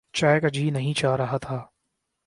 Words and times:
چائے 0.13 0.39
کا 0.39 0.47
جی 0.47 0.69
نہیں 0.69 0.93
چاہ 0.93 1.15
رہا 1.15 1.37
تھا۔ 1.37 1.65